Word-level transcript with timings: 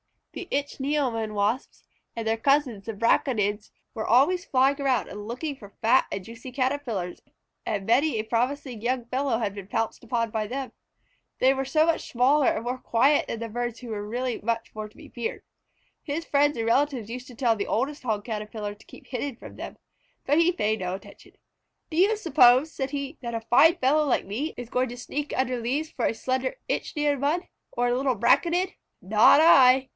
Yet 0.33 0.49
birds 0.49 0.79
were 0.79 0.85
not 0.85 0.91
the 0.91 0.97
only 0.97 0.97
people 0.97 1.13
to 1.13 1.17
fear. 1.19 1.23
The 1.27 1.31
Ichneumon 1.33 1.35
Wasps 1.35 1.83
and 2.15 2.27
their 2.27 2.37
cousins 2.37 2.85
the 2.85 2.93
Braconids 2.93 3.71
were 3.93 4.07
always 4.07 4.45
flying 4.45 4.81
around 4.81 5.09
and 5.09 5.27
looking 5.27 5.57
for 5.57 5.73
fat 5.81 6.05
and 6.11 6.23
juicy 6.25 6.51
Caterpillars, 6.51 7.21
and 7.67 7.85
many 7.85 8.17
a 8.17 8.23
promising 8.23 8.81
young 8.81 9.05
fellow 9.07 9.39
had 9.39 9.53
been 9.53 9.67
pounced 9.67 10.03
upon 10.03 10.31
by 10.31 10.47
them. 10.47 10.71
They 11.39 11.53
were 11.53 11.65
so 11.65 11.85
much 11.85 12.09
smaller 12.09 12.47
and 12.47 12.63
more 12.63 12.79
quiet 12.79 13.27
than 13.27 13.41
the 13.41 13.49
birds 13.49 13.81
that 13.81 13.85
they 13.87 13.91
were 13.91 14.07
really 14.07 14.39
much 14.41 14.73
more 14.73 14.87
to 14.87 14.97
be 14.97 15.09
feared. 15.09 15.43
His 16.01 16.25
friends 16.25 16.57
and 16.57 16.65
relatives 16.65 17.09
used 17.09 17.27
to 17.27 17.35
tell 17.35 17.55
the 17.57 17.67
oldest 17.67 18.03
Hog 18.03 18.23
Caterpillar 18.23 18.73
to 18.73 18.85
keep 18.85 19.07
hidden 19.07 19.35
from 19.35 19.57
them, 19.57 19.77
but 20.25 20.39
he 20.39 20.51
paid 20.53 20.79
no 20.79 20.95
attention. 20.95 21.33
"Do 21.91 21.97
you 21.97 22.15
suppose," 22.17 22.71
said 22.73 22.89
he, 22.91 23.17
"that 23.21 23.35
a 23.35 23.41
fine 23.41 23.75
fellow 23.77 24.05
like 24.07 24.25
me 24.25 24.53
is 24.57 24.69
going 24.69 24.89
to 24.89 24.97
sneak 24.97 25.37
under 25.37 25.59
leaves 25.61 25.91
for 25.91 26.05
a 26.05 26.13
slender 26.15 26.55
Ichneumon 26.69 27.49
or 27.73 27.89
a 27.89 27.95
little 27.95 28.15
Braconid? 28.15 28.73
Not 29.01 29.41
I!" 29.41 29.89